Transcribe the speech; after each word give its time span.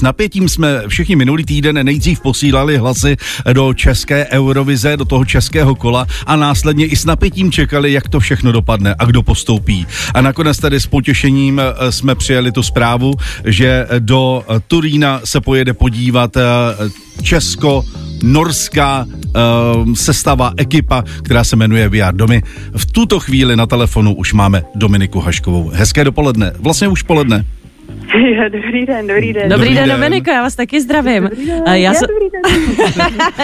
S 0.00 0.02
napětím 0.02 0.48
jsme 0.48 0.82
všichni 0.88 1.16
minulý 1.16 1.44
týden 1.44 1.84
nejdřív 1.86 2.20
posílali 2.20 2.78
hlasy 2.78 3.16
do 3.52 3.74
české 3.74 4.26
Eurovize, 4.26 4.96
do 4.96 5.04
toho 5.04 5.24
českého 5.24 5.74
kola 5.74 6.06
a 6.26 6.36
následně 6.36 6.86
i 6.86 6.96
s 6.96 7.04
napětím 7.04 7.52
čekali, 7.52 7.92
jak 7.92 8.08
to 8.08 8.20
všechno 8.20 8.52
dopadne 8.52 8.94
a 8.98 9.04
kdo 9.04 9.22
postoupí. 9.22 9.86
A 10.14 10.20
nakonec 10.20 10.58
tady 10.58 10.80
s 10.80 10.86
potěšením 10.86 11.60
eh, 11.60 11.92
jsme 11.92 12.14
přijali 12.14 12.52
tu 12.52 12.62
zprávu, 12.62 13.12
že 13.44 13.86
do 13.98 14.44
Turína 14.68 15.20
se 15.24 15.40
pojede 15.40 15.72
podívat 15.74 16.36
eh, 16.36 16.42
Česko, 17.22 17.84
norská 18.22 19.04
uh, 19.04 19.94
sestava, 19.94 20.52
ekipa, 20.56 21.04
která 21.22 21.44
se 21.44 21.56
jmenuje 21.56 21.88
VR 21.88 22.12
Domy. 22.12 22.42
V 22.76 22.86
tuto 22.92 23.20
chvíli 23.20 23.56
na 23.56 23.66
telefonu 23.66 24.14
už 24.14 24.32
máme 24.32 24.62
Dominiku 24.74 25.20
Haškovou. 25.20 25.70
Hezké 25.74 26.04
dopoledne, 26.04 26.52
vlastně 26.58 26.88
už 26.88 27.02
poledne. 27.02 27.44
Dobrý 28.52 28.86
den, 28.86 29.06
dobrý 29.06 29.32
den. 29.32 29.48
Dobrý, 29.48 29.68
dobrý 29.68 29.74
den, 29.74 29.88
Dominiko, 29.88 30.30
já 30.30 30.42
vás 30.42 30.54
taky 30.56 30.80
zdravím. 30.80 31.22
Dobrý 31.22 31.46
den. 31.46 31.62
Já, 31.66 31.74
Já 31.74 31.94
jsem, 31.94 32.08
dobrý 32.08 32.30
den. 32.30 32.42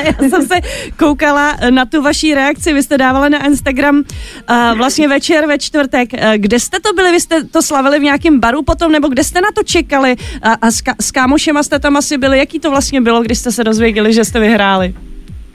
já 0.23 0.29
jsem 0.29 0.47
se 0.47 0.55
koukala 0.97 1.57
na 1.71 1.85
tu 1.87 2.03
vaší 2.03 2.35
reakci, 2.35 2.73
vy 2.73 2.83
jste 2.83 2.99
dávala 2.99 3.29
na 3.29 3.47
Instagram 3.47 3.97
uh, 3.97 4.79
vlastně 4.79 5.09
večer 5.09 5.47
ve 5.47 5.59
čtvrtek. 5.59 6.13
Uh, 6.13 6.19
kde 6.37 6.61
jste 6.61 6.81
to 6.81 6.93
byli? 6.93 7.13
Vy 7.13 7.21
jste 7.21 7.45
to 7.45 7.63
slavili 7.63 7.99
v 7.99 8.03
nějakém 8.03 8.41
baru 8.41 8.63
potom, 8.63 8.93
nebo 8.93 9.09
kde 9.09 9.25
jste 9.25 9.41
na 9.41 9.49
to 9.55 9.63
čekali? 9.63 10.17
A, 10.43 10.53
a 10.53 10.71
s, 10.71 10.83
ka- 10.83 10.95
s 11.01 11.11
kámošema 11.11 11.63
jste 11.63 11.79
tam 11.79 11.97
asi 11.97 12.19
byli. 12.19 12.39
Jaký 12.39 12.61
to 12.61 12.71
vlastně 12.71 13.01
bylo, 13.01 13.23
když 13.23 13.39
jste 13.39 13.53
se 13.53 13.65
dozvěděli, 13.65 14.13
že 14.13 14.25
jste 14.25 14.41
vyhráli? 14.41 14.95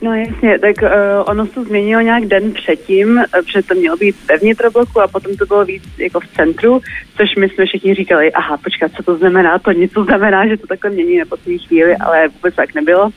No 0.02 0.14
jasně, 0.14 0.58
tak 0.58 0.76
uh, 0.82 0.88
ono 1.26 1.46
se 1.46 1.52
to 1.52 1.64
změnilo 1.64 2.00
nějak 2.02 2.24
den 2.24 2.52
předtím, 2.52 3.16
uh, 3.16 3.24
protože 3.32 3.62
to 3.62 3.74
mělo 3.74 3.96
být 3.96 4.16
ve 4.28 4.36
vnitrobloku 4.36 5.00
a 5.00 5.08
potom 5.08 5.36
to 5.36 5.46
bylo 5.46 5.64
víc 5.64 5.82
jako 5.98 6.20
v 6.20 6.28
centru, 6.36 6.80
což 7.16 7.36
my 7.38 7.48
jsme 7.48 7.66
všichni 7.66 7.94
říkali, 7.94 8.32
aha, 8.32 8.56
počkat, 8.56 8.92
co 8.96 9.02
to 9.02 9.16
znamená, 9.16 9.58
to 9.58 9.72
něco 9.72 10.04
znamená, 10.04 10.46
že 10.46 10.56
to 10.56 10.66
takhle 10.66 10.90
mění 10.90 11.18
na 11.18 11.24
poslední 11.24 11.58
chvíli, 11.58 11.96
ale 11.96 12.28
vůbec 12.28 12.54
tak 12.54 12.74
nebylo, 12.74 13.10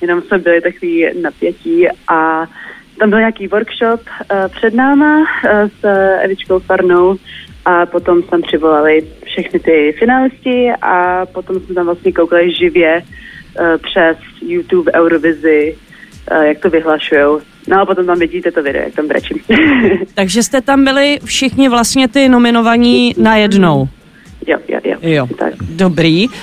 jenom 0.00 0.22
jsme 0.22 0.38
byli 0.38 0.60
takový 0.60 1.06
napětí 1.22 1.88
a 2.08 2.46
tam 2.98 3.10
byl 3.10 3.18
nějaký 3.18 3.46
workshop 3.48 4.00
uh, 4.00 4.48
před 4.48 4.74
náma 4.74 5.18
uh, 5.18 5.24
s 5.80 5.84
Evičkou 6.22 6.58
Farnou 6.58 7.16
a 7.64 7.86
potom 7.86 8.22
jsme 8.22 8.38
přivolali 8.40 9.06
všechny 9.24 9.60
ty 9.60 9.94
finalisti 9.98 10.70
a 10.82 11.26
potom 11.26 11.60
jsme 11.60 11.74
tam 11.74 11.86
vlastně 11.86 12.12
koukali 12.12 12.52
živě 12.52 13.02
uh, 13.02 13.66
přes 13.76 14.16
YouTube 14.42 14.92
Eurovizi, 14.92 15.76
jak 16.42 16.58
to 16.58 16.70
vyhlašujou. 16.70 17.40
No 17.68 17.80
a 17.80 17.86
potom 17.86 18.06
tam 18.06 18.18
vidíte 18.18 18.50
to 18.50 18.62
video, 18.62 18.82
jak 18.82 18.94
tam 18.94 19.08
brečím. 19.08 19.36
Takže 20.14 20.42
jste 20.42 20.60
tam 20.60 20.84
byli 20.84 21.18
všichni 21.24 21.68
vlastně 21.68 22.08
ty 22.08 22.28
nominovaní 22.28 23.14
najednou. 23.18 23.88
jo, 24.46 24.58
jo, 24.68 24.80
jo. 24.84 24.96
Jo, 25.02 25.26
Tak. 25.38 25.54
dobrý. 25.70 26.28
Uh, 26.28 26.34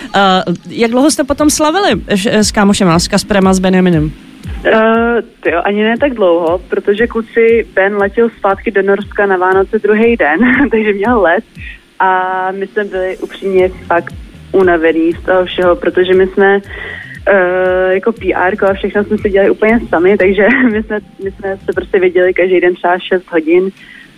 jak 0.70 0.92
dlouho 0.92 1.12
jste 1.12 1.24
potom 1.24 1.50
slavili 1.50 2.02
š- 2.08 2.26
s 2.34 2.52
kámošem, 2.52 2.90
s 2.90 3.08
Kasprem 3.08 3.48
a 3.48 3.54
s 3.54 3.60
Benjaminem? 3.60 4.04
Uh, 4.04 4.12
to 5.40 5.50
jo, 5.50 5.62
ani 5.66 5.84
ne 5.84 5.98
tak 5.98 6.14
dlouho, 6.14 6.62
protože 6.70 7.08
kluci 7.08 7.68
Ben 7.74 7.96
letěl 7.98 8.30
zpátky 8.38 8.72
do 8.72 8.82
Norska 8.82 9.26
na 9.26 9.38
Vánoce 9.38 9.80
druhý 9.80 10.16
den, 10.18 10.40
takže 10.72 10.94
měl 10.94 11.22
let 11.22 11.44
a 12.00 12.52
my 12.52 12.68
jsme 12.68 12.84
byli 12.84 13.18
upřímně 13.18 13.70
fakt 13.70 14.14
unavený 14.52 15.12
z 15.14 15.26
toho 15.26 15.46
všeho, 15.46 15.76
protože 15.76 16.14
my 16.14 16.28
jsme 16.28 16.56
uh, 16.58 16.62
jako 17.90 18.12
PR 18.12 18.66
a 18.66 18.74
všechno 18.74 19.04
jsme 19.04 19.18
si 19.18 19.30
dělali 19.30 19.50
úplně 19.50 19.80
sami, 19.90 20.18
takže 20.18 20.48
my 20.72 20.84
jsme, 20.84 21.00
my 21.24 21.32
jsme 21.32 21.58
se 21.66 21.74
prostě 21.76 22.00
věděli 22.00 22.34
každý 22.34 22.60
den 22.60 22.76
třeba 22.76 23.00
6 23.00 23.32
hodin 23.32 23.72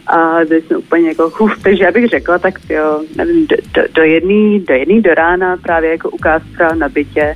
a 0.08 0.40
byli 0.48 0.62
jsme 0.62 0.78
úplně 0.78 1.08
jako 1.08 1.32
huf, 1.38 1.52
takže 1.64 1.84
já 1.84 1.92
bych 1.92 2.08
řekla, 2.10 2.40
tak 2.40 2.60
jo, 2.70 3.02
nevím, 3.16 3.48
do, 3.48 3.56
do, 3.74 3.82
do 3.94 4.04
jedný, 4.04 4.60
do 4.60 4.74
jedný 4.74 5.02
do 5.02 5.14
rána 5.14 5.58
právě 5.58 5.92
jako 5.92 6.10
ukázka 6.10 6.76
na 6.76 6.90
bytě, 6.90 7.36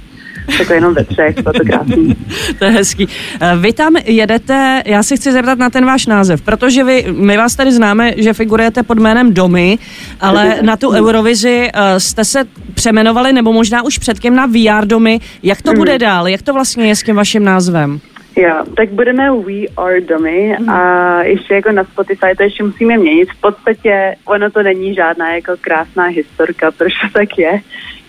jako 0.60 0.74
jenom 0.74 0.94
ve 0.94 1.04
třech, 1.04 1.40
bylo 1.42 1.54
to 1.54 1.66
krásný. 1.66 2.16
To 2.60 2.66
je 2.66 2.72
hezký. 2.72 3.08
Eh, 3.42 3.58
Vy 3.58 3.74
tam 3.74 3.96
jedete, 4.06 4.84
já 4.86 5.04
se 5.04 5.16
chci 5.16 5.32
zeptat 5.32 5.60
na 5.60 5.70
ten 5.70 5.86
váš 5.86 6.06
název, 6.06 6.42
protože 6.42 6.84
vy, 6.84 7.06
my 7.12 7.38
vás 7.38 7.56
tady 7.56 7.72
známe, 7.72 8.14
že 8.18 8.34
figurujete 8.34 8.84
pod 8.84 9.00
jménem 9.00 9.34
Domy, 9.34 9.78
ale 10.20 10.56
na 10.62 10.78
tu 10.78 10.90
Eurovizi 10.90 11.70
eh, 11.74 12.00
jste 12.00 12.26
se 12.26 12.46
přemenovali, 12.84 13.34
nebo 13.34 13.54
možná 13.54 13.84
už 13.84 13.98
předtím 13.98 14.36
na 14.36 14.46
VR 14.46 14.86
Domy. 14.86 15.20
Jak 15.44 15.62
to 15.62 15.74
bude 15.74 16.00
dál? 16.00 16.28
Jak 16.28 16.42
to 16.42 16.54
vlastně 16.54 16.88
je 16.88 16.96
s 16.96 17.04
tím 17.04 17.16
vaším 17.16 17.44
názvem? 17.44 18.00
Jo, 18.36 18.56
tak 18.78 18.90
budeme 18.92 19.32
We 19.32 19.68
Are 19.78 20.02
Domy 20.02 20.58
a 20.68 20.80
ještě 21.24 21.54
jako 21.54 21.72
na 21.72 21.84
Spotify 21.84 22.36
to 22.38 22.44
ještě 22.44 22.64
musíme 22.64 22.98
měnit. 22.98 23.30
V 23.32 23.42
podstatě 23.42 24.16
ono 24.26 24.52
to 24.52 24.64
není 24.64 24.96
žádná 24.96 25.36
jako 25.36 25.52
krásná 25.62 26.06
historka, 26.06 26.72
proč 26.72 26.94
to 26.94 27.20
tak 27.20 27.38
je. 27.38 27.60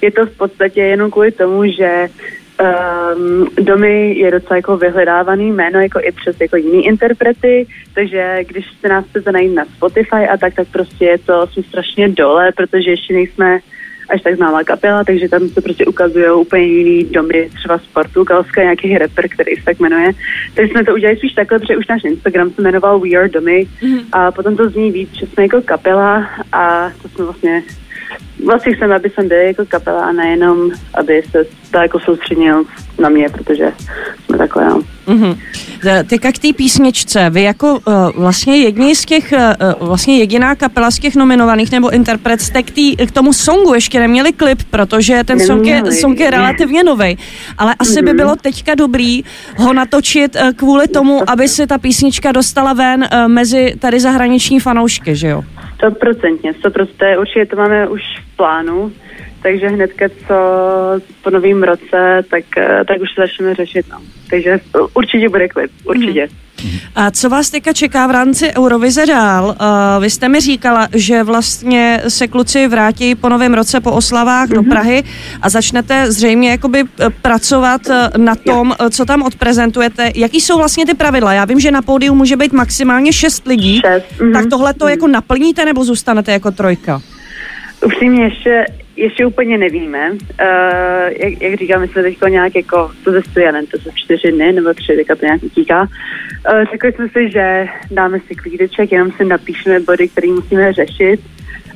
Je 0.02 0.10
to 0.10 0.26
v 0.26 0.36
podstatě 0.36 0.80
jenom 0.80 1.10
kvůli 1.10 1.32
tomu, 1.32 1.62
že 1.78 2.08
um, 2.08 3.48
Domy 3.60 4.14
je 4.18 4.30
docela 4.30 4.56
jako 4.56 4.76
vyhledávaný 4.76 5.52
jméno 5.52 5.80
jako 5.80 6.00
i 6.02 6.12
přes 6.12 6.40
jako 6.40 6.56
jiný 6.56 6.86
interprety, 6.86 7.66
takže 7.94 8.38
když 8.46 8.66
se 8.80 8.88
nás 8.88 9.04
chcete 9.04 9.32
najít 9.32 9.54
na 9.54 9.64
Spotify 9.64 10.28
a 10.32 10.36
tak, 10.36 10.54
tak 10.54 10.68
prostě 10.68 11.04
je 11.04 11.18
to 11.18 11.46
jsme 11.46 11.62
strašně 11.62 12.08
dole, 12.08 12.52
protože 12.56 12.90
ještě 12.90 13.14
nejsme 13.14 13.58
až 14.10 14.22
tak 14.22 14.36
známá 14.36 14.64
kapela, 14.64 15.04
takže 15.04 15.28
tam 15.28 15.48
se 15.48 15.60
prostě 15.60 15.86
ukazují 15.86 16.30
úplně 16.30 16.64
jiný 16.64 17.04
domy, 17.04 17.50
třeba 17.54 17.78
z 17.78 17.86
Portugalska, 17.86 18.62
nějaký 18.62 18.98
rapper, 18.98 19.28
který 19.28 19.56
se 19.56 19.64
tak 19.64 19.80
jmenuje. 19.80 20.10
Takže 20.54 20.72
jsme 20.72 20.84
to 20.84 20.94
udělali 20.94 21.18
spíš 21.18 21.32
takhle, 21.32 21.58
protože 21.58 21.76
už 21.76 21.88
náš 21.88 22.04
Instagram 22.04 22.50
se 22.50 22.62
jmenoval 22.62 23.00
We 23.00 23.16
Are 23.18 23.28
Domy 23.28 23.66
a 24.12 24.32
potom 24.32 24.56
to 24.56 24.68
zní 24.68 24.92
víc, 24.92 25.10
že 25.12 25.26
jsme 25.26 25.42
jako 25.42 25.62
kapela 25.62 26.26
a 26.52 26.90
to 27.02 27.08
jsme 27.08 27.24
vlastně 27.24 27.62
Vlastně 28.44 28.74
chceme, 28.74 28.94
aby 28.94 29.10
jsem 29.10 29.28
byl 29.28 29.38
jako 29.38 29.64
kapela 29.68 30.04
a 30.04 30.12
nejenom, 30.12 30.70
aby 30.94 31.22
se 31.30 31.44
to 31.70 31.78
jako 31.78 32.00
soustředil 32.00 32.64
na 32.98 33.08
mě, 33.08 33.28
protože 33.28 33.72
jsme 34.26 34.38
takhle, 34.38 34.64
no. 34.64 34.82
Mhm. 35.06 35.38
Eh, 35.86 36.04
Teďka 36.04 36.32
k 36.32 36.38
té 36.38 36.48
písničce. 36.56 37.30
Vy 37.30 37.42
jako 37.42 37.72
uh, 37.72 37.94
vlastně 38.16 38.56
jedni 38.56 38.96
z 38.96 39.04
těch, 39.04 39.32
uh, 39.32 39.88
vlastně 39.88 40.18
jediná 40.18 40.54
kapela 40.54 40.90
z 40.90 40.98
těch 40.98 41.16
nominovaných 41.16 41.72
nebo 41.72 41.90
interpret 41.90 42.40
jste 42.40 42.62
k, 42.62 42.70
tý, 42.70 42.96
k 42.96 43.10
tomu 43.10 43.32
songu 43.32 43.74
ještě 43.74 44.00
neměli 44.00 44.32
klip, 44.32 44.58
protože 44.70 45.24
ten 45.24 45.40
song 45.40 45.66
je, 45.66 45.92
song 45.92 46.20
je 46.20 46.30
relativně 46.30 46.84
nový. 46.84 47.18
Ale 47.58 47.74
asi 47.78 48.02
by 48.02 48.12
bylo 48.12 48.36
teďka 48.36 48.74
dobrý 48.74 49.24
ho 49.56 49.72
natočit 49.72 50.36
uh, 50.36 50.52
kvůli 50.52 50.88
tomu, 50.88 51.30
aby 51.30 51.48
se 51.48 51.66
ta 51.66 51.78
písnička 51.78 52.32
dostala 52.32 52.72
ven 52.72 53.04
uh, 53.12 53.28
mezi 53.28 53.74
tady 53.78 54.00
zahraniční 54.00 54.60
fanoušky, 54.60 55.16
že 55.16 55.28
jo? 55.28 55.42
Stoprocentně, 55.74 56.54
stoprocentně, 56.54 57.18
určitě 57.18 57.46
to 57.46 57.56
máme 57.56 57.88
už 57.88 58.00
v 58.32 58.36
plánu, 58.36 58.92
takže 59.44 59.68
hnedka 59.68 60.08
co 60.08 60.34
po 61.22 61.30
novém 61.30 61.62
roce, 61.62 62.24
tak, 62.30 62.44
eh, 62.58 62.84
tak 62.88 63.00
už 63.00 63.14
to 63.14 63.22
začneme 63.22 63.54
řešit, 63.54 63.86
no. 63.90 63.98
Takže 64.30 64.60
určitě 64.94 65.28
bude 65.28 65.48
klip, 65.48 65.70
určitě. 65.84 66.28
A 66.94 67.10
co 67.10 67.28
vás 67.28 67.50
teďka 67.50 67.72
čeká 67.72 68.06
v 68.06 68.10
rámci 68.10 68.52
Eurovize 68.58 69.06
dál? 69.06 69.44
Uh, 69.46 70.02
vy 70.02 70.10
jste 70.10 70.28
mi 70.28 70.40
říkala, 70.40 70.88
že 70.94 71.22
vlastně 71.22 72.00
se 72.08 72.28
kluci 72.28 72.68
vrátí 72.68 73.14
po 73.14 73.28
novém 73.28 73.54
roce 73.54 73.80
po 73.80 73.92
oslavách 73.92 74.48
do 74.48 74.62
Prahy 74.62 75.02
a 75.42 75.48
začnete 75.48 76.12
zřejmě 76.12 76.50
jakoby 76.50 76.80
eh, 76.80 77.10
pracovat 77.22 77.80
na 78.16 78.34
tom, 78.34 78.74
co 78.90 79.04
tam 79.04 79.22
odprezentujete. 79.22 80.10
Jaký 80.14 80.40
jsou 80.40 80.58
vlastně 80.58 80.86
ty 80.86 80.94
pravidla? 80.94 81.32
Já 81.32 81.44
vím, 81.44 81.60
že 81.60 81.70
na 81.70 81.82
pódiu 81.82 82.14
může 82.14 82.36
být 82.36 82.52
maximálně 82.52 83.12
šest 83.12 83.46
lidí. 83.46 83.80
Šest, 83.80 84.20
mhm. 84.20 84.32
Tak 84.32 84.46
tohle 84.50 84.74
to 84.74 84.88
jako 84.88 85.08
naplníte 85.08 85.64
nebo 85.64 85.84
zůstanete 85.84 86.32
jako 86.32 86.50
trojka? 86.50 87.00
Upřímně 87.84 88.24
ještě, 88.24 88.64
ještě 88.96 89.26
úplně 89.26 89.58
nevíme. 89.58 90.10
Uh, 90.10 90.18
jak, 91.16 91.42
jak 91.42 91.54
říkám, 91.54 91.80
my 91.80 91.88
jsme 91.88 92.02
teď 92.02 92.18
nějak 92.28 92.56
jako, 92.56 92.90
to 93.04 93.12
zestuje, 93.12 93.52
nevím, 93.52 93.66
to 93.66 93.78
jsou 93.78 93.90
čtyři 93.94 94.32
dny 94.32 94.52
nebo 94.52 94.74
tři, 94.74 94.96
teďka 94.96 95.14
to 95.14 95.26
nějak 95.26 95.42
utíká. 95.42 95.80
Uh, 95.82 96.64
řekli 96.72 96.92
jsme 96.92 97.08
si, 97.08 97.30
že 97.30 97.66
dáme 97.90 98.20
si 98.20 98.34
klídeček, 98.34 98.92
jenom 98.92 99.12
si 99.12 99.24
napíšeme 99.24 99.80
body, 99.80 100.08
které 100.08 100.28
musíme 100.28 100.72
řešit, 100.72 101.20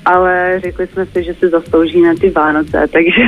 ale 0.04 0.60
řekli 0.60 0.86
jsme 0.86 1.06
si, 1.06 1.24
že 1.24 1.34
si 1.34 1.48
zaslouží 1.48 2.02
na 2.02 2.14
ty 2.14 2.30
Vánoce, 2.30 2.86
takže 2.92 3.22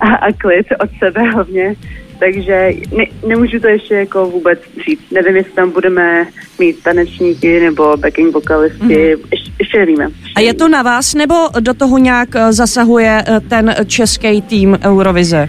a, 0.00 0.14
a 0.14 0.32
klid 0.32 0.66
od 0.80 0.90
sebe 0.98 1.22
hlavně. 1.22 1.74
Takže 2.18 2.70
ne, 2.96 3.04
nemůžu 3.26 3.60
to 3.60 3.68
ještě 3.68 3.94
jako 3.94 4.26
vůbec 4.26 4.60
říct. 4.88 5.10
Nevím, 5.10 5.36
jestli 5.36 5.52
tam 5.52 5.70
budeme 5.70 6.26
mít 6.58 6.82
tanečníky 6.82 7.60
nebo 7.60 7.96
backing 7.96 8.34
vokalisty. 8.34 8.84
Mm-hmm. 8.84 9.28
Ještě, 9.32 9.52
ještě 9.58 9.78
nevíme. 9.78 10.08
A 10.38 10.40
je 10.40 10.54
to 10.54 10.68
na 10.68 10.82
vás 10.82 11.14
nebo 11.14 11.34
do 11.60 11.74
toho 11.74 11.98
nějak 11.98 12.28
eh, 12.36 12.52
zasahuje 12.52 13.22
eh, 13.26 13.40
ten 13.40 13.74
český 13.86 14.42
tým 14.42 14.78
Eurovize? 14.84 15.48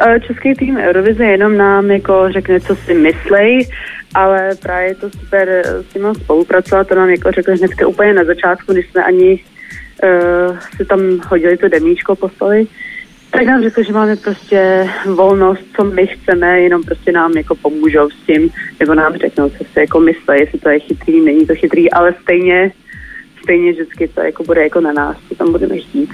Eh, 0.00 0.20
Český 0.20 0.54
tým 0.54 0.76
Eurovize 0.76 1.24
jenom 1.24 1.56
nám 1.56 1.90
jako 1.90 2.28
řekne, 2.32 2.60
co 2.60 2.76
si 2.76 2.94
myslej, 2.94 3.68
ale 4.14 4.50
právě 4.62 4.88
je 4.88 4.94
to 4.94 5.10
super 5.10 5.64
s 5.90 5.94
nimi 5.94 6.08
spolupracovat, 6.14 6.88
to 6.88 6.94
nám 6.94 7.10
jako 7.10 7.30
řekli 7.32 7.56
hnedka 7.56 7.86
úplně 7.86 8.14
na 8.14 8.24
začátku, 8.24 8.72
když 8.72 8.90
jsme 8.90 9.04
ani 9.04 9.40
uh, 10.04 10.58
si 10.76 10.84
tam 10.84 11.00
hodili 11.28 11.56
to 11.56 11.68
demíčko, 11.68 12.16
poslali, 12.16 12.66
tak 13.30 13.42
nám 13.46 13.62
řekli, 13.62 13.84
že 13.84 13.92
máme 13.92 14.16
prostě 14.16 14.88
volnost, 15.06 15.64
co 15.76 15.84
my 15.84 16.06
chceme, 16.06 16.60
jenom 16.60 16.82
prostě 16.82 17.12
nám 17.12 17.32
jako 17.32 17.54
pomůžou 17.54 18.10
s 18.10 18.26
tím, 18.26 18.50
nebo 18.80 18.94
nám 18.94 19.16
řeknou, 19.16 19.48
co 19.50 19.64
si 19.72 19.80
jako 19.80 20.00
myslí, 20.00 20.34
jestli 20.38 20.58
to 20.58 20.68
je 20.68 20.80
chytrý, 20.80 21.20
není 21.20 21.46
to 21.46 21.54
chytrý, 21.54 21.90
ale 21.90 22.14
stejně, 22.22 22.72
stejně 23.46 23.72
vždycky 23.72 24.08
to 24.08 24.20
jako 24.20 24.44
bude 24.44 24.62
jako 24.62 24.80
na 24.80 24.92
nás, 24.92 25.16
co 25.28 25.34
tam 25.34 25.52
budeme 25.52 25.78
chtít. 25.78 26.10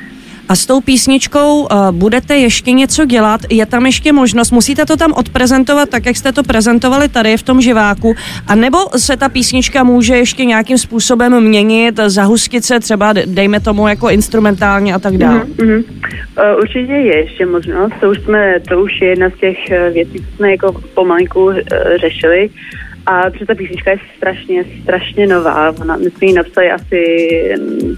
A 0.48 0.56
s 0.56 0.66
tou 0.66 0.80
písničkou 0.80 1.60
uh, 1.60 1.68
budete 1.90 2.36
ještě 2.36 2.72
něco 2.72 3.04
dělat? 3.04 3.40
Je 3.50 3.66
tam 3.66 3.86
ještě 3.86 4.12
možnost? 4.12 4.50
Musíte 4.50 4.86
to 4.86 4.96
tam 4.96 5.12
odprezentovat 5.12 5.88
tak, 5.88 6.06
jak 6.06 6.16
jste 6.16 6.32
to 6.32 6.42
prezentovali 6.42 7.08
tady 7.08 7.36
v 7.36 7.42
tom 7.42 7.60
živáku? 7.60 8.14
A 8.48 8.54
nebo 8.54 8.78
se 8.96 9.16
ta 9.16 9.28
písnička 9.28 9.84
může 9.84 10.16
ještě 10.16 10.44
nějakým 10.44 10.78
způsobem 10.78 11.40
měnit, 11.40 12.00
zahustit 12.06 12.64
se 12.64 12.80
třeba, 12.80 13.12
dejme 13.12 13.60
tomu, 13.60 13.88
jako 13.88 14.10
instrumentálně 14.10 14.94
a 14.94 14.98
tak 14.98 15.16
dále? 15.16 15.40
Mm-hmm. 15.40 15.84
Uh, 15.84 16.60
určitě 16.60 16.92
je 16.92 17.16
ještě 17.16 17.46
možnost. 17.46 17.92
To 18.00 18.10
už, 18.10 18.18
jsme, 18.20 18.60
to 18.68 18.82
už 18.82 19.00
je 19.00 19.08
jedna 19.08 19.30
z 19.30 19.34
těch 19.40 19.70
eh, 19.70 19.90
věcí, 19.90 20.18
co 20.18 20.36
jsme 20.36 20.50
jako 20.50 20.72
pomalinku 20.94 21.44
uh, 21.44 21.54
řešili. 22.00 22.50
A 23.06 23.30
protože 23.30 23.46
ta 23.46 23.54
písnička 23.54 23.90
je 23.90 23.98
strašně, 24.16 24.64
strašně 24.82 25.26
nová. 25.26 25.72
Ona, 25.80 25.96
my 25.96 26.10
jsme 26.10 26.26
ji 26.26 26.32
napsali 26.32 26.70
asi, 26.70 27.04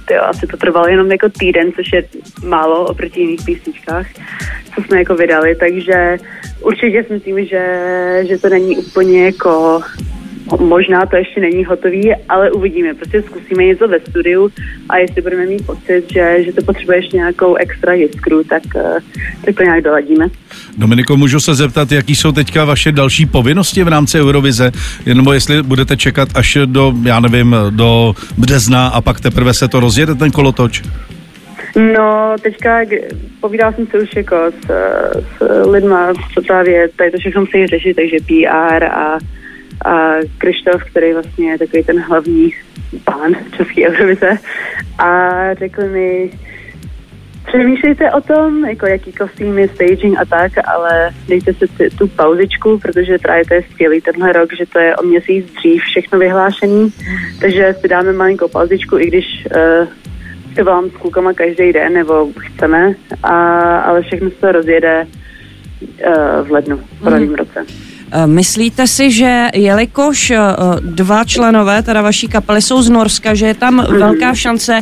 tyjo, 0.08 0.22
asi 0.22 0.46
to 0.46 0.56
trvalo 0.56 0.88
jenom 0.88 1.12
jako 1.12 1.28
týden, 1.28 1.72
což 1.72 1.92
je 1.92 2.04
málo 2.44 2.86
oproti 2.86 3.20
jiných 3.20 3.40
písničkách, 3.46 4.06
co 4.74 4.82
jsme 4.82 4.98
jako 4.98 5.14
vydali, 5.14 5.56
takže 5.56 6.16
určitě 6.60 7.04
si 7.04 7.12
myslím, 7.12 7.46
že, 7.46 7.64
že 8.28 8.38
to 8.38 8.48
není 8.48 8.76
úplně 8.76 9.24
jako 9.24 9.80
Možná 10.60 11.06
to 11.06 11.16
ještě 11.16 11.40
není 11.40 11.64
hotový, 11.64 12.12
ale 12.28 12.50
uvidíme. 12.50 12.94
Prostě 12.94 13.22
zkusíme 13.22 13.64
něco 13.64 13.88
ve 13.88 14.00
studiu 14.00 14.50
a 14.88 14.96
jestli 14.96 15.22
budeme 15.22 15.46
mít 15.46 15.66
pocit, 15.66 16.02
že, 16.12 16.44
že 16.44 16.52
to 16.52 16.62
potřebuje 16.62 16.98
ještě 16.98 17.16
nějakou 17.16 17.54
extra 17.54 17.92
jiskru, 17.92 18.44
tak, 18.44 18.62
eh, 18.76 18.98
tak 19.44 19.56
to 19.56 19.62
nějak 19.62 19.84
doladíme. 19.84 20.26
Dominiko, 20.78 21.16
můžu 21.16 21.40
se 21.40 21.54
zeptat, 21.54 21.92
jaký 21.92 22.14
jsou 22.14 22.32
teďka 22.32 22.64
vaše 22.64 22.92
další 22.92 23.26
povinnosti 23.26 23.82
v 23.82 23.88
rámci 23.88 24.20
Eurovize? 24.20 24.72
Nebo 25.14 25.32
jestli 25.32 25.62
budete 25.62 25.96
čekat 25.96 26.28
až 26.34 26.58
do, 26.64 26.94
já 27.04 27.20
nevím, 27.20 27.56
do 27.70 28.14
března 28.38 28.86
a 28.86 29.00
pak 29.00 29.20
teprve 29.20 29.54
se 29.54 29.68
to 29.68 29.80
rozjede 29.80 30.14
ten 30.14 30.30
kolotoč? 30.30 30.82
No, 31.76 32.36
teďka 32.42 32.80
povídal 33.40 33.72
jsem 33.72 33.86
se 33.86 33.98
už 33.98 34.16
jako 34.16 34.36
s, 34.60 34.66
s 35.38 35.66
lidma, 35.70 36.12
co 36.34 36.42
právě 36.42 36.88
tady 36.96 37.10
to 37.10 37.18
všechno 37.18 37.40
musí 37.40 37.66
řešit, 37.66 37.94
takže 37.94 38.16
PR 38.26 38.84
a 38.84 39.18
a 39.84 40.14
Krištof, 40.38 40.84
který 40.84 41.12
vlastně 41.12 41.50
je 41.50 41.58
takový 41.58 41.84
ten 41.84 42.00
hlavní 42.00 42.52
pán 43.04 43.34
České 43.56 43.88
Eurovize 43.88 44.38
a 44.98 45.30
řekl 45.54 45.88
mi, 45.88 46.30
přemýšlejte 47.46 48.12
o 48.12 48.20
tom, 48.20 48.64
jako 48.64 48.86
jaký 48.86 49.12
kostýmy, 49.12 49.68
staging 49.68 50.18
a 50.18 50.24
tak, 50.24 50.52
ale 50.68 51.14
dejte 51.28 51.52
si 51.54 51.90
tu 51.98 52.08
pauzičku, 52.08 52.78
protože 52.78 53.18
právě 53.18 53.44
to 53.44 53.54
je 53.54 53.62
skvělý 53.70 54.00
tenhle 54.00 54.32
rok, 54.32 54.48
že 54.58 54.66
to 54.66 54.78
je 54.78 54.96
o 54.96 55.02
měsíc 55.02 55.52
dřív 55.52 55.82
všechno 55.82 56.18
vyhlášený, 56.18 56.92
takže 57.40 57.74
si 57.80 57.88
dáme 57.88 58.12
malinkou 58.12 58.48
pauzičku, 58.48 58.98
i 58.98 59.06
když 59.06 59.46
uh, 59.46 59.88
se 60.54 60.62
volám 60.62 60.90
s 60.90 60.92
klukama 60.92 61.32
každý 61.32 61.72
den, 61.72 61.92
nebo 61.92 62.28
chceme, 62.38 62.94
a, 63.22 63.78
ale 63.78 64.02
všechno 64.02 64.30
se 64.40 64.52
rozjede 64.52 65.06
uh, 65.06 66.48
v 66.48 66.50
lednu, 66.50 66.76
v 67.00 67.10
mm. 67.10 67.34
roce. 67.34 67.66
Eh, 68.14 68.26
myslíte 68.26 68.86
si, 68.86 69.10
že 69.10 69.48
jelikož 69.54 70.30
eh, 70.30 70.38
dva 70.80 71.24
členové 71.24 71.82
teda 71.82 72.02
vaší 72.02 72.28
kapely 72.28 72.62
jsou 72.62 72.82
z 72.82 72.90
Norska, 72.90 73.34
že 73.34 73.46
je 73.46 73.54
tam 73.54 73.74
mm. 73.74 73.98
velká 73.98 74.34
šance, 74.34 74.80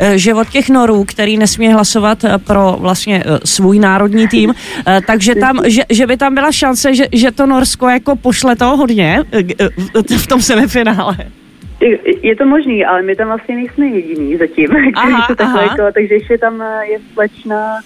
eh, 0.00 0.18
že 0.18 0.34
od 0.34 0.48
těch 0.48 0.68
norů, 0.68 1.04
který 1.04 1.38
nesmí 1.38 1.72
hlasovat 1.72 2.18
pro 2.46 2.76
vlastně 2.80 3.24
svůj 3.44 3.78
národní 3.78 4.28
tým, 4.28 4.54
takže 5.06 5.34
tam, 5.34 5.60
že, 5.64 5.82
že 5.90 6.06
by 6.06 6.16
tam 6.16 6.34
byla 6.34 6.52
šance, 6.52 6.94
že, 6.94 7.04
že 7.12 7.30
to 7.30 7.46
Norsko 7.46 7.88
jako 7.88 8.16
pošle 8.16 8.56
toho 8.56 8.76
hodně 8.76 9.24
v 10.18 10.26
tom 10.26 10.42
semifinále. 10.42 11.16
Je 12.22 12.36
to 12.36 12.46
možný, 12.46 12.84
ale 12.84 13.02
my 13.02 13.16
tam 13.16 13.28
vlastně 13.28 13.54
nejsme 13.54 13.86
jediný 13.86 14.36
zatím, 14.36 14.68
aha, 14.94 15.26
takhle, 15.36 15.62
jako, 15.62 15.82
takže 15.94 16.14
ještě 16.14 16.38
tam 16.38 16.62
je 16.90 16.98
slečna 17.14 17.80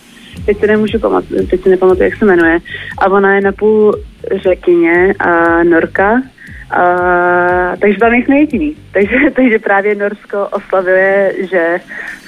teď 0.47 0.59
se 0.59 0.67
nemůžu 0.67 0.99
pamatovat, 0.99 1.47
teď 1.51 1.63
si 1.63 1.69
nepamatuju, 1.69 2.05
jak 2.05 2.19
se 2.19 2.25
jmenuje. 2.25 2.59
A 2.99 3.07
ona 3.11 3.35
je 3.35 3.41
napůl 3.41 3.95
řekyně 4.35 5.15
a 5.19 5.63
Norka, 5.63 6.23
a, 6.71 7.77
takže 7.81 7.99
tam 7.99 8.13
nejsme 8.13 8.39
jediný. 8.39 8.77
Takže, 8.93 9.17
takže 9.35 9.59
právě 9.59 9.95
Norsko 9.95 10.49
oslavuje, 10.49 11.35
že 11.51 11.81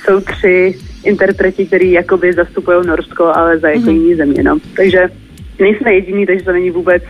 jsou 0.05 0.21
tři 0.21 0.79
interpreti, 1.05 1.67
kteří 1.67 1.93
jakoby 1.93 2.33
zastupují 2.33 2.87
Norsko, 2.87 3.25
ale 3.25 3.59
za 3.59 3.69
jako 3.69 3.85
mm-hmm. 3.85 4.03
jiný 4.03 4.15
země. 4.15 4.43
No. 4.43 4.59
Takže 4.77 5.09
nejsme 5.59 5.95
jediní, 5.95 6.27
takže 6.27 6.45
to 6.45 6.53
není 6.53 6.71
vůbec 6.71 7.03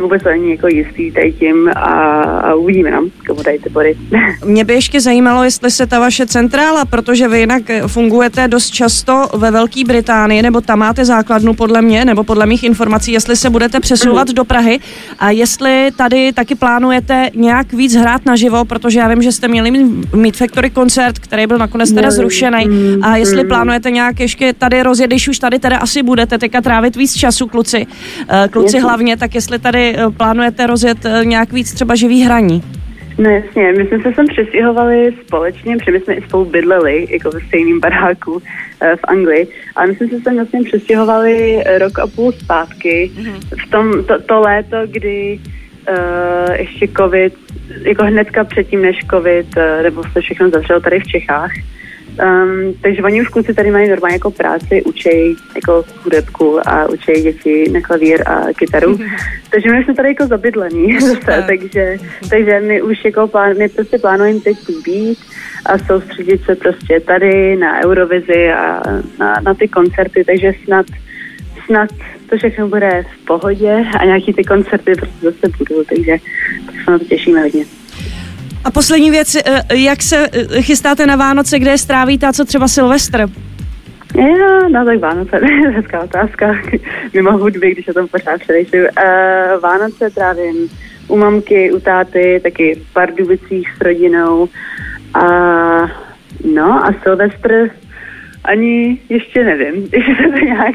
vůbec 0.00 0.22
není 0.24 0.50
jako 0.50 0.68
jistý 0.68 1.12
tady 1.12 1.32
tím 1.32 1.68
a, 1.68 2.22
a 2.22 2.54
uvidíme 2.54 2.90
nám, 2.90 3.10
komu 3.26 3.42
dají 3.42 3.58
ty 3.58 3.70
body. 3.70 3.96
Mě 4.44 4.64
by 4.64 4.74
ještě 4.74 5.00
zajímalo, 5.00 5.44
jestli 5.44 5.70
se 5.70 5.86
ta 5.86 6.00
vaše 6.00 6.26
centrála, 6.26 6.84
protože 6.84 7.28
vy 7.28 7.40
jinak 7.40 7.62
fungujete 7.86 8.48
dost 8.48 8.70
často 8.70 9.28
ve 9.36 9.50
Velké 9.50 9.84
Británii, 9.84 10.42
nebo 10.42 10.60
tam 10.60 10.78
máte 10.78 11.04
základnu 11.04 11.54
podle 11.54 11.82
mě, 11.82 12.04
nebo 12.04 12.24
podle 12.24 12.46
mých 12.46 12.64
informací, 12.64 13.12
jestli 13.12 13.36
se 13.36 13.50
budete 13.50 13.80
přesouvat 13.80 14.28
mm. 14.28 14.34
do 14.34 14.44
Prahy 14.44 14.80
a 15.18 15.30
jestli 15.30 15.90
tady 15.96 16.32
taky 16.32 16.54
plánujete 16.54 17.30
nějak 17.34 17.72
víc 17.72 17.94
hrát 17.94 18.26
naživo, 18.26 18.64
protože 18.64 18.98
já 18.98 19.08
vím, 19.08 19.22
že 19.22 19.32
jste 19.32 19.48
měli 19.48 19.70
mít 20.14 20.36
Factory 20.36 20.70
koncert, 20.70 21.18
který 21.18 21.46
byl 21.46 21.58
nakonec 21.58 21.92
teda 21.92 22.10
zrušený 22.10 22.68
mm, 22.68 23.04
a 23.04 23.16
jestli 23.16 23.42
mm. 23.42 23.48
plánujete 23.48 23.90
nějak 23.90 24.20
ještě 24.20 24.52
tady 24.52 24.82
rozjet, 24.82 25.06
když 25.10 25.28
už 25.28 25.38
tady 25.38 25.58
teda 25.58 25.76
asi 25.76 26.02
budete 26.02 26.38
teďka 26.38 26.60
trávit 26.60 26.96
víc 26.96 27.14
času, 27.14 27.46
kluci, 27.46 27.86
eh, 28.28 28.48
kluci 28.50 28.78
hlavně, 28.78 29.16
tak 29.16 29.34
jestli 29.34 29.58
tady 29.58 29.89
Eh, 29.96 30.10
plánujete 30.16 30.66
rozjet 30.66 31.04
eh, 31.04 31.24
nějak 31.24 31.52
víc 31.52 31.72
třeba 31.72 31.94
živý 31.94 32.22
hraní? 32.22 32.62
No 33.18 33.30
jasně, 33.30 33.72
my 33.72 33.86
jsme 33.86 33.98
se 34.02 34.14
sem 34.14 34.26
přestěhovali 34.26 35.12
společně, 35.26 35.76
protože 35.76 35.92
my 35.92 36.00
jsme 36.00 36.14
i 36.14 36.22
spolu 36.22 36.44
bydleli, 36.44 37.06
jako 37.10 37.30
v 37.30 37.42
stejném 37.48 37.80
baráku 37.80 38.42
eh, 38.80 38.96
v 38.96 39.00
Anglii, 39.04 39.48
ale 39.76 39.86
my 39.86 39.94
jsme 39.94 40.08
se 40.08 40.20
sem 40.20 40.36
vlastně 40.36 40.62
přestěhovali 40.62 41.64
rok 41.78 41.98
a 41.98 42.06
půl 42.06 42.32
zpátky, 42.32 43.10
mm-hmm. 43.14 43.66
v 43.66 43.70
tom, 43.70 44.04
to, 44.04 44.22
to 44.22 44.40
léto, 44.40 44.76
kdy 44.86 45.40
uh, 45.88 46.54
ještě 46.54 46.88
covid, 46.88 47.34
jako 47.82 48.04
hnedka 48.04 48.44
předtím 48.44 48.82
než 48.82 48.96
covid, 49.10 49.46
uh, 49.56 49.82
nebo 49.82 50.02
se 50.12 50.20
všechno 50.20 50.50
zavřelo 50.50 50.80
tady 50.80 51.00
v 51.00 51.06
Čechách, 51.06 51.50
Um, 52.22 52.74
takže 52.82 53.02
oni 53.02 53.20
už 53.20 53.28
kluci 53.28 53.54
tady 53.54 53.70
mají 53.70 53.88
normálně 53.88 54.14
jako 54.14 54.30
práci, 54.30 54.82
učí 54.82 55.36
jako 55.54 55.84
hudebku 56.04 56.68
a 56.68 56.88
učí 56.88 57.12
děti 57.12 57.70
na 57.72 57.80
klavír 57.80 58.28
a 58.28 58.52
kytaru. 58.56 58.98
takže 59.50 59.70
my 59.70 59.84
jsme 59.84 59.94
tady 59.94 60.08
jako 60.08 60.26
zabydlení 60.26 61.00
zase, 61.00 61.44
takže, 61.46 61.96
takže 62.30 62.60
my 62.60 62.82
už 62.82 63.04
jako 63.04 63.28
plán, 63.28 63.58
my 63.58 63.68
prostě 63.68 63.98
plánujeme 63.98 64.40
teď 64.40 64.58
být 64.84 65.18
a 65.66 65.78
soustředit 65.78 66.44
se 66.44 66.54
prostě 66.54 67.00
tady 67.00 67.56
na 67.56 67.84
Eurovizi 67.84 68.52
a 68.52 68.82
na, 69.18 69.40
na 69.42 69.54
ty 69.54 69.68
koncerty, 69.68 70.24
takže 70.24 70.52
snad, 70.64 70.86
snad 71.66 71.90
to 72.30 72.36
všechno 72.36 72.68
bude 72.68 73.04
v 73.14 73.24
pohodě 73.26 73.84
a 73.98 74.04
nějaký 74.04 74.32
ty 74.32 74.44
koncerty 74.44 74.92
prostě 74.94 75.30
zase 75.30 75.48
budou, 75.58 75.84
takže 75.84 76.16
tak 76.66 76.74
se 76.84 76.90
na 76.90 76.98
to 76.98 77.04
těšíme 77.04 77.40
hodně. 77.40 77.79
A 78.64 78.70
poslední 78.70 79.10
věc, 79.10 79.34
eh, 79.34 79.62
jak 79.74 80.02
se 80.02 80.26
eh, 80.32 80.62
chystáte 80.62 81.06
na 81.06 81.16
Vánoce, 81.16 81.58
kde 81.58 81.70
je 81.70 81.78
strávíte 81.78 82.26
a 82.26 82.32
co 82.32 82.44
třeba 82.44 82.68
Silvestr? 82.68 83.26
Jo, 84.14 84.68
no 84.68 84.84
tak 84.84 84.98
Vánoce, 84.98 85.40
hezká 85.74 86.00
otázka. 86.00 86.54
Mimo 87.14 87.38
hudby, 87.38 87.72
když 87.72 87.88
o 87.88 87.92
tom 87.92 88.08
pořád 88.08 88.40
přemýšlím. 88.40 88.82
Uh, 88.82 89.60
Vánoce 89.60 90.10
trávím 90.10 90.68
u 91.08 91.16
mamky, 91.16 91.72
u 91.72 91.80
táty, 91.80 92.40
taky 92.42 92.74
v 92.74 92.92
Pardubicích 92.92 93.68
s 93.76 93.80
rodinou. 93.80 94.48
A 95.14 95.26
no 96.54 96.84
a 96.84 96.94
Silvestr 97.02 97.70
ani 98.44 98.98
ještě 99.08 99.44
nevím, 99.44 99.74
jestli 99.92 100.14
se 100.14 100.22
to 100.32 100.44
nějak, 100.44 100.74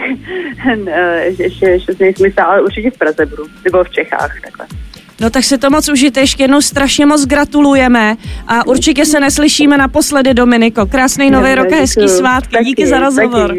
ještě, 1.40 1.66
ještě 1.66 1.94
nejsem 2.00 2.32
ale 2.38 2.62
určitě 2.62 2.92
v 2.92 2.98
Praze 2.98 3.26
budu, 3.26 3.44
nebo 3.64 3.84
v 3.84 3.90
Čechách, 3.90 4.42
takhle. 4.42 4.85
No 5.22 5.30
tak 5.30 5.44
si 5.44 5.58
to 5.58 5.70
moc 5.70 5.90
užijte, 5.90 6.20
ještě 6.20 6.44
jednou 6.44 6.62
strašně 6.62 7.06
moc 7.06 7.26
gratulujeme 7.26 8.18
a 8.48 8.68
určitě 8.68 9.06
se 9.06 9.20
neslyšíme 9.20 9.78
naposledy, 9.78 10.34
Dominiko. 10.34 10.86
Krásný 10.86 11.32
nový 11.32 11.56
rok 11.56 11.72
a 11.74 11.76
hezký 11.76 12.08
svátky, 12.10 12.52
taky, 12.52 12.66
díky 12.66 12.88
za 12.88 13.00
rozhovor. 13.00 13.56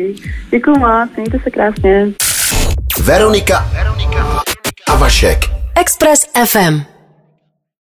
Děkuji 0.50 0.78
moc, 0.78 1.10
mějte 1.16 1.38
se 1.44 1.50
krásně. 1.50 2.08
Veronika, 3.02 3.68
Veronika 3.74 4.42
a 4.86 4.96
Vašek. 4.96 5.38
Express 5.80 6.26
FM. 6.44 6.95